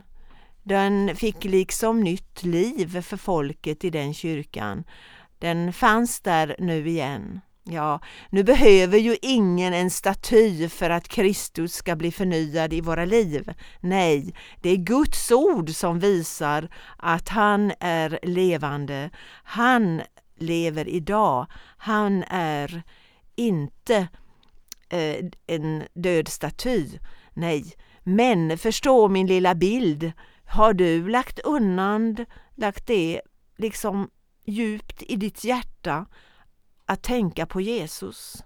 Den 0.63 1.15
fick 1.15 1.43
liksom 1.43 1.99
nytt 1.99 2.43
liv 2.43 3.01
för 3.01 3.17
folket 3.17 3.83
i 3.83 3.89
den 3.89 4.13
kyrkan. 4.13 4.83
Den 5.39 5.73
fanns 5.73 6.19
där 6.19 6.55
nu 6.59 6.87
igen. 6.87 7.41
Ja, 7.63 7.99
nu 8.29 8.43
behöver 8.43 8.97
ju 8.97 9.17
ingen 9.21 9.73
en 9.73 9.89
staty 9.89 10.69
för 10.69 10.89
att 10.89 11.07
Kristus 11.07 11.73
ska 11.73 11.95
bli 11.95 12.11
förnyad 12.11 12.73
i 12.73 12.81
våra 12.81 13.05
liv. 13.05 13.53
Nej, 13.79 14.35
det 14.61 14.69
är 14.69 14.77
Guds 14.77 15.31
ord 15.31 15.69
som 15.69 15.99
visar 15.99 16.69
att 16.97 17.29
han 17.29 17.73
är 17.79 18.19
levande. 18.23 19.09
Han 19.43 20.01
lever 20.35 20.87
idag. 20.87 21.47
Han 21.77 22.23
är 22.27 22.83
inte 23.35 24.07
Eh, 24.89 25.25
en 25.47 25.83
död 25.93 26.27
staty. 26.27 26.87
Nej, 27.33 27.73
men 28.03 28.57
förstå 28.57 29.07
min 29.07 29.27
lilla 29.27 29.55
bild. 29.55 30.11
Har 30.45 30.73
du 30.73 31.09
lagt 31.09 31.39
undan, 31.39 32.25
lagt 32.55 32.87
det 32.87 33.21
liksom 33.57 34.09
djupt 34.45 35.03
i 35.03 35.15
ditt 35.15 35.43
hjärta 35.43 36.05
att 36.85 37.03
tänka 37.03 37.45
på 37.45 37.61
Jesus? 37.61 38.43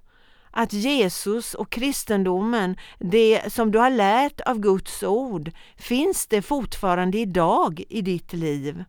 Att 0.51 0.73
Jesus 0.73 1.53
och 1.53 1.69
kristendomen, 1.69 2.77
det 2.99 3.53
som 3.53 3.71
du 3.71 3.79
har 3.79 3.89
lärt 3.89 4.41
av 4.41 4.59
Guds 4.59 5.03
ord, 5.03 5.51
finns 5.77 6.27
det 6.27 6.41
fortfarande 6.41 7.17
idag 7.17 7.83
i 7.89 8.01
ditt 8.01 8.33
liv? 8.33 8.83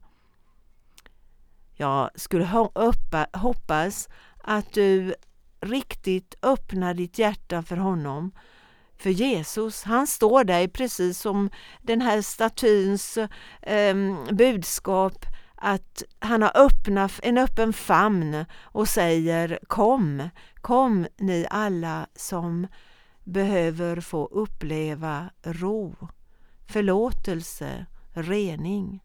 Jag 1.74 2.10
skulle 2.14 2.44
hoppas 3.32 4.08
att 4.42 4.72
du 4.72 5.14
riktigt 5.62 6.34
öppnar 6.42 6.94
ditt 6.94 7.18
hjärta 7.18 7.62
för 7.62 7.76
honom. 7.76 8.32
För 8.98 9.10
Jesus, 9.10 9.82
han 9.82 10.06
står 10.06 10.44
där 10.44 10.68
precis 10.68 11.18
som 11.18 11.50
den 11.82 12.00
här 12.00 12.22
statyns 12.22 13.18
eh, 13.62 13.96
budskap 14.32 15.26
att 15.54 16.02
han 16.18 16.42
har 16.42 16.52
öppna, 16.54 17.08
en 17.22 17.38
öppen 17.38 17.72
famn 17.72 18.44
och 18.60 18.88
säger 18.88 19.58
Kom, 19.66 20.28
kom 20.60 21.06
ni 21.18 21.46
alla 21.50 22.06
som 22.14 22.66
behöver 23.24 24.00
få 24.00 24.26
uppleva 24.26 25.30
ro, 25.42 25.96
förlåtelse, 26.66 27.86
rening. 28.12 29.02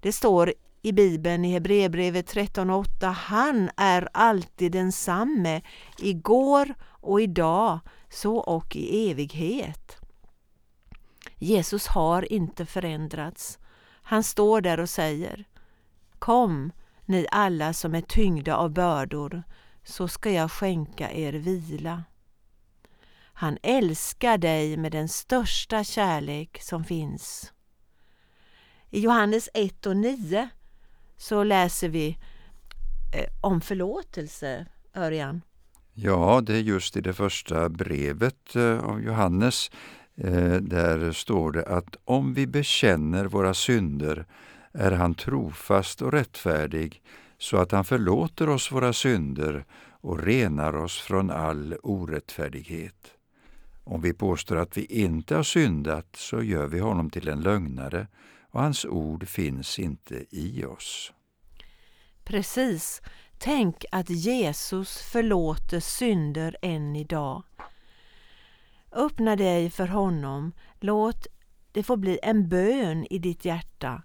Det 0.00 0.12
står 0.12 0.54
i 0.86 0.92
Bibeln 0.92 1.44
i 1.44 1.52
Hebreerbrevet 1.52 2.34
13.8. 2.34 3.06
Han 3.06 3.70
är 3.76 4.08
alltid 4.12 4.72
densamme, 4.72 5.62
igår 5.98 6.74
och 6.82 7.20
idag, 7.20 7.78
så 8.10 8.36
och 8.36 8.76
i 8.76 9.10
evighet. 9.10 9.96
Jesus 11.36 11.86
har 11.86 12.32
inte 12.32 12.66
förändrats. 12.66 13.58
Han 14.02 14.22
står 14.22 14.60
där 14.60 14.80
och 14.80 14.90
säger 14.90 15.44
Kom, 16.18 16.72
ni 17.04 17.26
alla 17.30 17.72
som 17.72 17.94
är 17.94 18.00
tyngda 18.00 18.56
av 18.56 18.70
bördor, 18.70 19.42
så 19.84 20.08
ska 20.08 20.30
jag 20.30 20.50
skänka 20.50 21.12
er 21.12 21.32
vila. 21.32 22.04
Han 23.32 23.58
älskar 23.62 24.38
dig 24.38 24.76
med 24.76 24.92
den 24.92 25.08
största 25.08 25.84
kärlek 25.84 26.62
som 26.62 26.84
finns. 26.84 27.52
I 28.90 29.00
Johannes 29.00 29.48
1 29.54 29.86
och 29.86 29.96
9 29.96 30.48
så 31.16 31.44
läser 31.44 31.88
vi 31.88 32.18
eh, 33.14 33.28
om 33.40 33.60
förlåtelse, 33.60 34.66
Örjan. 34.94 35.42
Ja, 35.94 36.42
det 36.46 36.54
är 36.54 36.60
just 36.60 36.96
i 36.96 37.00
det 37.00 37.12
första 37.14 37.68
brevet 37.68 38.56
eh, 38.56 38.78
av 38.78 39.02
Johannes. 39.02 39.70
Eh, 40.16 40.54
där 40.54 41.12
står 41.12 41.52
det 41.52 41.64
att 41.64 41.96
om 42.04 42.34
vi 42.34 42.46
bekänner 42.46 43.24
våra 43.24 43.54
synder 43.54 44.26
är 44.72 44.92
han 44.92 45.14
trofast 45.14 46.02
och 46.02 46.12
rättfärdig 46.12 47.02
så 47.38 47.56
att 47.56 47.72
han 47.72 47.84
förlåter 47.84 48.48
oss 48.48 48.72
våra 48.72 48.92
synder 48.92 49.64
och 50.00 50.22
renar 50.22 50.76
oss 50.76 50.98
från 50.98 51.30
all 51.30 51.76
orättfärdighet. 51.82 53.12
Om 53.84 54.00
vi 54.00 54.12
påstår 54.12 54.56
att 54.56 54.76
vi 54.76 54.84
inte 54.84 55.36
har 55.36 55.42
syndat 55.42 56.16
så 56.16 56.42
gör 56.42 56.66
vi 56.66 56.78
honom 56.78 57.10
till 57.10 57.28
en 57.28 57.40
lögnare 57.40 58.06
och 58.56 58.62
hans 58.62 58.84
ord 58.84 59.28
finns 59.28 59.78
inte 59.78 60.24
i 60.30 60.64
oss. 60.64 61.12
Precis. 62.24 63.02
Tänk 63.38 63.84
att 63.92 64.10
Jesus 64.10 64.98
förlåter 64.98 65.80
synder 65.80 66.56
än 66.62 66.96
idag. 66.96 67.42
Öppna 68.92 69.36
dig 69.36 69.70
för 69.70 69.86
honom. 69.86 70.52
Låt 70.80 71.26
det 71.72 71.82
få 71.82 71.96
bli 71.96 72.18
en 72.22 72.48
bön 72.48 73.06
i 73.10 73.18
ditt 73.18 73.44
hjärta. 73.44 74.02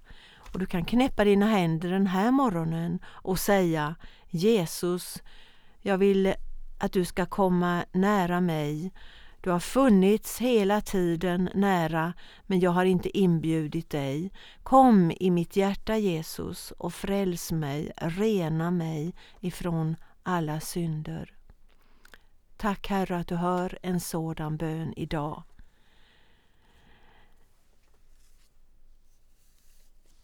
Och 0.54 0.60
Du 0.60 0.66
kan 0.66 0.86
knäppa 0.86 1.24
dina 1.24 1.46
händer 1.46 1.90
den 1.90 2.08
här 2.08 2.32
morgonen 2.32 3.00
och 3.06 3.40
säga 3.40 3.96
Jesus, 4.30 5.24
jag 5.82 5.98
vill 5.98 6.34
att 6.80 6.92
du 6.94 7.06
ska 7.06 7.26
komma 7.26 7.86
nära 7.92 8.42
mig. 8.42 8.92
Du 9.42 9.50
har 9.50 9.60
funnits 9.60 10.40
hela 10.40 10.82
tiden 10.82 11.50
nära, 11.54 12.14
men 12.44 12.60
jag 12.60 12.72
har 12.72 12.86
inte 12.86 13.18
inbjudit 13.18 13.90
dig. 13.90 14.32
Kom 14.64 15.12
i 15.20 15.32
mitt 15.32 15.56
hjärta 15.56 15.98
Jesus 15.98 16.72
och 16.72 16.94
fräls 16.94 17.52
mig, 17.52 17.92
rena 17.98 18.72
mig 18.72 19.14
ifrån 19.40 19.96
alla 20.24 20.60
synder. 20.60 21.34
Tack 22.58 22.88
Herre 22.88 23.18
att 23.18 23.28
du 23.28 23.36
hör 23.36 23.80
en 23.82 24.00
sådan 24.00 24.58
bön 24.58 24.94
idag. 24.98 25.44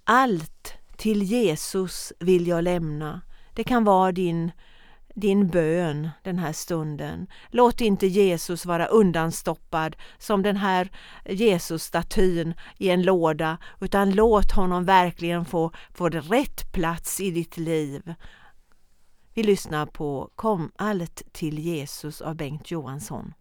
Allt 0.04 0.74
till 0.98 1.24
Jesus 1.24 2.14
vill 2.20 2.48
jag 2.48 2.64
lämna. 2.64 3.22
Det 3.54 3.64
kan 3.64 3.84
vara 3.84 4.12
din 4.12 4.52
din 5.18 5.48
bön 5.48 6.10
den 6.24 6.40
här 6.40 6.54
stunden. 6.54 7.28
Låt 7.50 7.82
inte 7.82 8.08
Jesus 8.08 8.66
vara 8.66 8.86
undanstoppad 8.86 9.96
som 10.18 10.44
den 10.44 10.58
här 10.58 10.92
Jesusstatyn 11.26 12.54
i 12.78 12.90
en 12.90 13.02
låda, 13.02 13.58
utan 13.80 14.12
låt 14.12 14.52
honom 14.52 14.86
verkligen 14.86 15.46
få, 15.46 15.72
få 15.94 16.10
rätt 16.10 16.72
plats 16.74 17.22
i 17.22 17.32
ditt 17.32 17.58
liv. 17.58 18.14
Vi 19.34 19.44
lyssnar 19.44 19.86
på 19.86 20.30
Kom 20.36 20.72
allt 20.76 21.24
till 21.32 21.60
Jesus 21.60 22.22
av 22.22 22.36
Bengt 22.36 22.72
Johansson. 22.72 23.34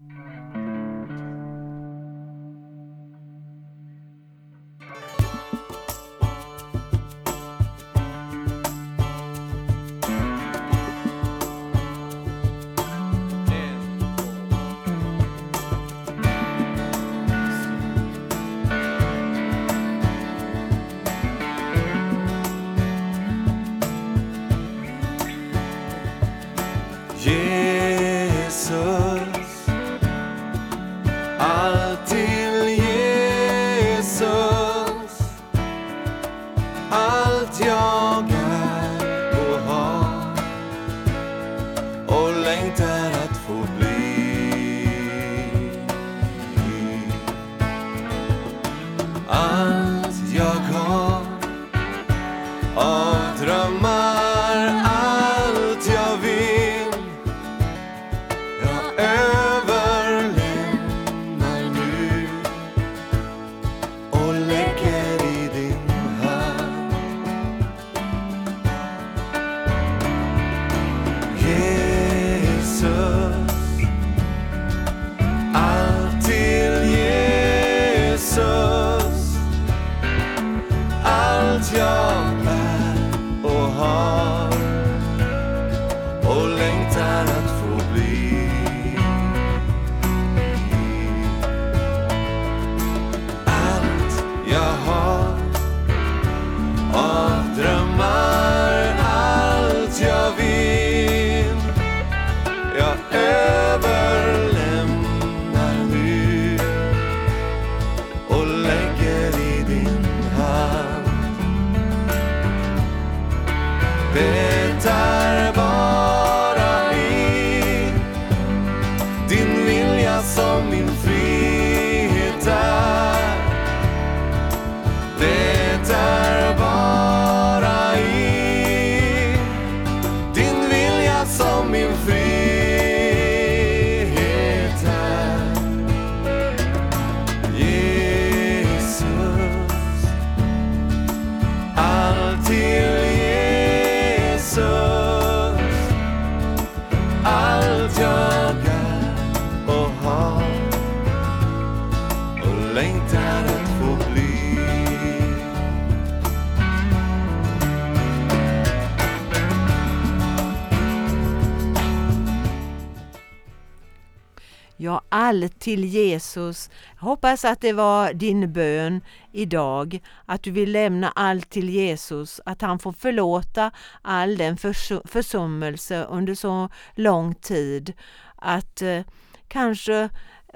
Allt 165.27 165.61
till 165.61 165.85
Jesus. 165.85 166.71
Jag 166.95 167.07
hoppas 167.07 167.45
att 167.45 167.61
det 167.61 167.73
var 167.73 168.13
din 168.13 168.53
bön 168.53 169.01
idag, 169.33 170.01
att 170.27 170.43
du 170.43 170.51
vill 170.51 170.73
lämna 170.73 171.13
allt 171.15 171.51
till 171.51 171.71
Jesus, 171.71 172.41
att 172.45 172.63
han 172.63 172.79
får 172.79 172.93
förlåta 172.93 173.71
all 174.03 174.37
den 174.37 174.57
förs 174.57 174.93
försummelse 175.05 176.05
under 176.05 176.35
så 176.35 176.69
lång 176.95 177.35
tid. 177.35 177.93
Att 178.37 178.83
eh, 178.83 179.03
kanske 179.49 180.09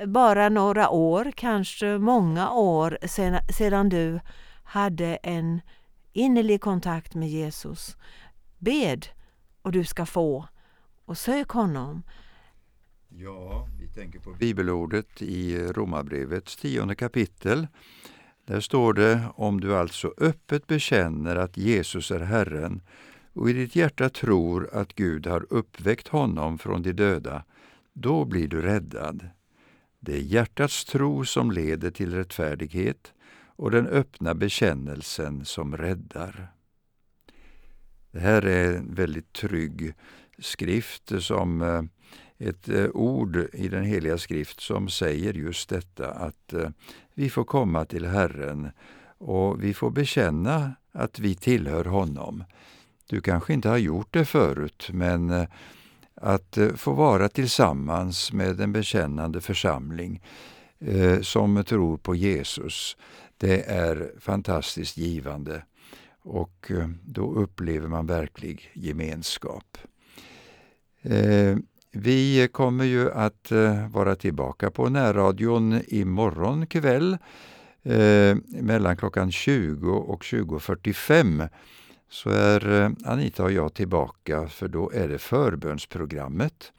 bara 0.07 0.49
några 0.49 0.91
år, 0.91 1.33
kanske 1.37 1.99
många 1.99 2.51
år 2.51 2.99
sedan, 3.03 3.41
sedan 3.59 3.89
du 3.89 4.21
hade 4.65 5.17
en 5.23 5.61
innerlig 6.13 6.61
kontakt 6.61 7.15
med 7.15 7.29
Jesus. 7.29 7.97
Bed 8.59 9.07
och 9.63 9.73
du 9.73 9.85
ska 9.85 10.07
få 10.07 10.49
och 11.05 11.19
sök 11.19 11.49
honom. 11.49 12.03
Ja, 13.23 13.69
vi 13.81 13.89
tänker 13.89 14.19
på 14.19 14.33
bibelordet 14.33 15.23
i 15.23 15.59
Romarbrevets 15.59 16.57
tionde 16.57 16.95
kapitel. 16.95 17.67
Där 18.45 18.61
står 18.61 18.93
det, 18.93 19.25
om 19.35 19.61
du 19.61 19.77
alltså 19.77 20.15
öppet 20.19 20.67
bekänner 20.67 21.37
att 21.37 21.57
Jesus 21.57 22.11
är 22.11 22.21
Herren 22.21 22.83
och 23.33 23.51
i 23.51 23.53
ditt 23.53 23.77
hjärta 23.77 24.09
tror 24.09 24.75
att 24.75 24.95
Gud 24.95 25.27
har 25.27 25.47
uppväckt 25.51 26.09
honom 26.09 26.59
från 26.59 26.83
de 26.83 26.93
döda, 26.93 27.45
då 27.93 28.25
blir 28.25 28.49
du 28.49 28.63
räddad. 28.63 29.29
Det 29.99 30.15
är 30.15 30.21
hjärtats 30.21 30.85
tro 30.85 31.25
som 31.25 31.51
leder 31.51 31.91
till 31.91 32.15
rättfärdighet 32.15 33.13
och 33.47 33.71
den 33.71 33.87
öppna 33.87 34.35
bekännelsen 34.35 35.45
som 35.45 35.77
räddar. 35.77 36.53
Det 38.11 38.21
här 38.21 38.47
är 38.47 38.77
en 38.77 38.95
väldigt 38.95 39.33
trygg 39.33 39.95
skrift 40.39 41.23
som 41.23 41.63
eh, 41.63 41.83
ett 42.40 42.68
eh, 42.68 42.87
ord 42.94 43.37
i 43.53 43.68
den 43.68 43.85
heliga 43.85 44.18
skrift 44.18 44.61
som 44.61 44.88
säger 44.88 45.33
just 45.33 45.68
detta 45.68 46.11
att 46.11 46.53
eh, 46.53 46.68
vi 47.14 47.31
får 47.31 47.44
komma 47.44 47.85
till 47.85 48.07
Herren 48.07 48.70
och 49.18 49.64
vi 49.64 49.74
får 49.74 49.90
bekänna 49.90 50.74
att 50.92 51.18
vi 51.18 51.35
tillhör 51.35 51.85
honom. 51.85 52.44
Du 53.07 53.20
kanske 53.20 53.53
inte 53.53 53.68
har 53.68 53.79
gjort 53.79 54.09
det 54.11 54.24
förut, 54.24 54.88
men 54.92 55.31
eh, 55.31 55.46
att 56.14 56.59
få 56.76 56.92
vara 56.92 57.29
tillsammans 57.29 58.33
med 58.33 58.61
en 58.61 58.72
bekännande 58.72 59.40
församling 59.40 60.22
som 61.22 61.64
tror 61.64 61.96
på 61.96 62.14
Jesus, 62.14 62.96
det 63.37 63.62
är 63.70 64.12
fantastiskt 64.20 64.96
givande 64.96 65.62
och 66.22 66.70
då 67.03 67.33
upplever 67.33 67.88
man 67.88 68.07
verklig 68.07 68.70
gemenskap. 68.74 69.79
Vi 71.92 72.48
kommer 72.53 72.85
ju 72.85 73.12
att 73.12 73.53
eh, 73.53 73.88
vara 73.88 74.14
tillbaka 74.14 74.70
på 74.70 74.88
närradion 74.88 75.81
imorgon 75.88 76.66
kväll 76.66 77.18
eh, 77.83 78.37
mellan 78.62 78.96
klockan 78.96 79.33
20 79.33 79.90
och 79.90 80.22
20.45 80.22 81.48
så 82.11 82.31
är 82.31 82.83
eh, 82.83 82.90
Anita 83.05 83.44
och 83.44 83.53
jag 83.53 83.74
tillbaka 83.74 84.48
för 84.48 84.68
då 84.68 84.90
är 84.94 85.09
det 85.09 85.18
förbönsprogrammet. 85.18 86.72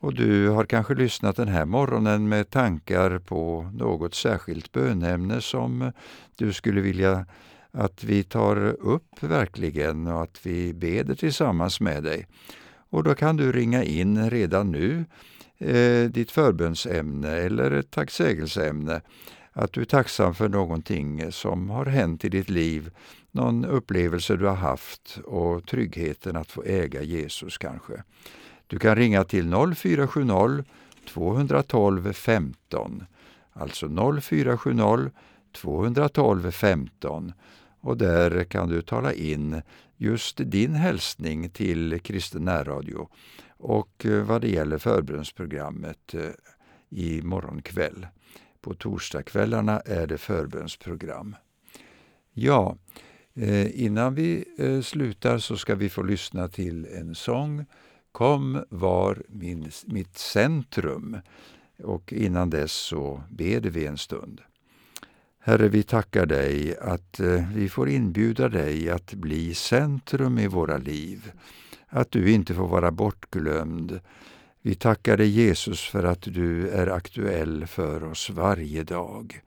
Och 0.00 0.14
du 0.14 0.48
har 0.48 0.64
kanske 0.64 0.94
lyssnat 0.94 1.36
den 1.36 1.48
här 1.48 1.64
morgonen 1.64 2.28
med 2.28 2.50
tankar 2.50 3.18
på 3.18 3.70
något 3.74 4.14
särskilt 4.14 4.72
bönämne 4.72 5.40
som 5.40 5.92
du 6.36 6.52
skulle 6.52 6.80
vilja 6.80 7.26
att 7.70 8.04
vi 8.04 8.24
tar 8.24 8.56
upp 8.66 9.22
verkligen 9.22 10.06
och 10.06 10.22
att 10.22 10.46
vi 10.46 10.74
beder 10.74 11.14
tillsammans 11.14 11.80
med 11.80 12.02
dig. 12.02 12.26
Och 12.90 13.02
då 13.04 13.14
kan 13.14 13.36
du 13.36 13.52
ringa 13.52 13.84
in 13.84 14.30
redan 14.30 14.70
nu 14.70 15.04
eh, 15.58 16.10
ditt 16.10 16.30
förbönsämne 16.30 17.28
eller 17.28 17.70
ett 17.70 17.90
tacksägelseämne. 17.90 19.00
Att 19.52 19.72
du 19.72 19.80
är 19.80 19.84
tacksam 19.84 20.34
för 20.34 20.48
någonting 20.48 21.32
som 21.32 21.70
har 21.70 21.86
hänt 21.86 22.24
i 22.24 22.28
ditt 22.28 22.50
liv, 22.50 22.90
någon 23.30 23.64
upplevelse 23.64 24.36
du 24.36 24.46
har 24.46 24.54
haft 24.54 25.18
och 25.24 25.66
tryggheten 25.66 26.36
att 26.36 26.50
få 26.50 26.62
äga 26.62 27.02
Jesus 27.02 27.58
kanske. 27.58 28.02
Du 28.66 28.78
kan 28.78 28.96
ringa 28.96 29.24
till 29.24 29.54
0470 29.76 30.64
212 31.08 32.12
15, 32.12 33.04
alltså 33.52 33.88
0470 34.20 35.10
212 35.52 36.50
15 36.50 37.32
och 37.80 37.96
där 37.96 38.44
kan 38.44 38.68
du 38.68 38.82
tala 38.82 39.12
in 39.12 39.62
just 39.96 40.40
din 40.44 40.74
hälsning 40.74 41.50
till 41.50 42.00
Kristen 42.00 42.44
närradio 42.44 43.08
och 43.48 44.06
eh, 44.06 44.22
vad 44.22 44.40
det 44.40 44.48
gäller 44.48 44.78
förbönsprogrammet 44.78 46.14
eh, 46.14 46.30
i 46.90 47.22
morgonkväll. 47.22 48.06
På 48.60 48.74
torsdagskvällarna 48.74 49.80
är 49.80 50.06
det 50.06 50.18
förbönsprogram. 50.18 51.36
Ja, 52.32 52.76
eh, 53.34 53.84
innan 53.84 54.14
vi 54.14 54.44
slutar 54.84 55.38
så 55.38 55.56
ska 55.56 55.74
vi 55.74 55.88
få 55.88 56.02
lyssna 56.02 56.48
till 56.48 56.86
en 56.86 57.14
sång 57.14 57.66
Kom 58.12 58.64
var 58.70 59.22
min, 59.28 59.70
mitt 59.86 60.18
centrum. 60.18 61.16
Och 61.82 62.12
innan 62.12 62.50
dess 62.50 62.72
så 62.72 63.22
ber 63.30 63.60
vi 63.60 63.86
en 63.86 63.98
stund. 63.98 64.40
Herre, 65.48 65.68
vi 65.68 65.82
tackar 65.82 66.26
dig 66.26 66.76
att 66.78 67.20
eh, 67.20 67.48
vi 67.54 67.68
får 67.68 67.88
inbjuda 67.88 68.48
dig 68.48 68.90
att 68.90 69.14
bli 69.14 69.54
centrum 69.54 70.38
i 70.38 70.46
våra 70.46 70.76
liv, 70.76 71.32
att 71.86 72.10
du 72.10 72.32
inte 72.32 72.54
får 72.54 72.68
vara 72.68 72.90
bortglömd. 72.90 74.00
Vi 74.62 74.74
tackar 74.74 75.16
dig 75.16 75.28
Jesus 75.28 75.80
för 75.80 76.04
att 76.04 76.22
du 76.22 76.68
är 76.68 76.86
aktuell 76.86 77.66
för 77.66 78.04
oss 78.04 78.30
varje 78.30 78.84
dag. 78.84 79.40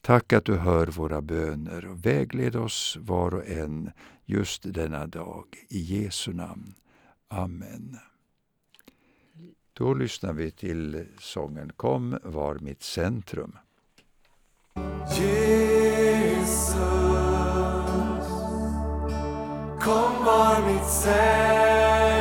Tack 0.00 0.32
att 0.32 0.44
du 0.44 0.56
hör 0.56 0.86
våra 0.86 1.22
böner 1.22 1.86
och 1.86 2.06
vägled 2.06 2.56
oss 2.56 2.98
var 3.00 3.34
och 3.34 3.48
en 3.48 3.90
just 4.24 4.74
denna 4.74 5.06
dag. 5.06 5.44
I 5.68 5.78
Jesu 5.78 6.32
namn. 6.32 6.74
Amen. 7.28 7.98
Då 9.72 9.94
lyssnar 9.94 10.32
vi 10.32 10.50
till 10.50 11.06
sången 11.18 11.72
Kom 11.76 12.18
var 12.22 12.58
mitt 12.58 12.82
centrum. 12.82 13.52
Jesus, 14.76 16.60
kom 19.80 20.24
var 20.24 20.60
mitt 20.66 20.84
centrum. 20.84 22.20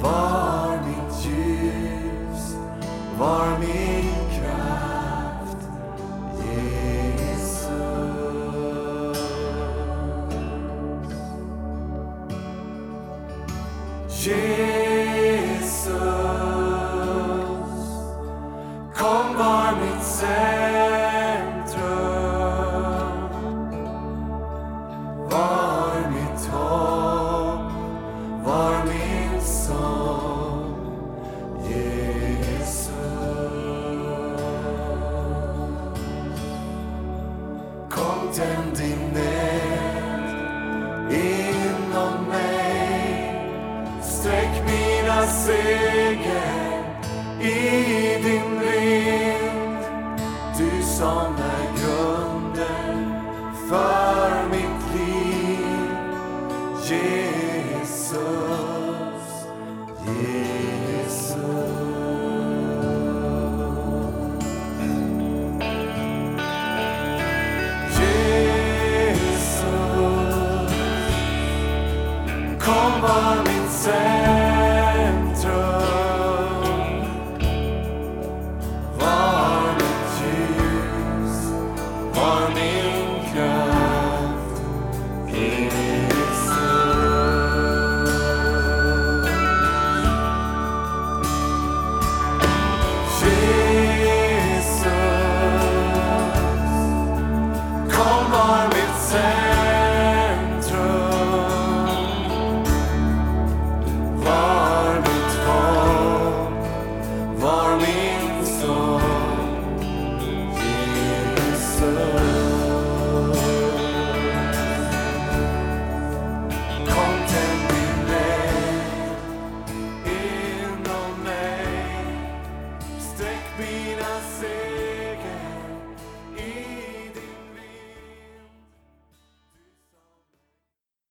Var 0.00 0.78
mitt 0.86 1.24
ljus, 1.24 2.56
var 3.18 3.58
min 3.58 4.14
kraft. 4.30 5.68
Jesus. 6.44 7.58
Jesus, 14.08 14.67
kom 18.98 19.36
var 19.38 19.72
mitt 19.80 20.04
centrum. 20.04 20.87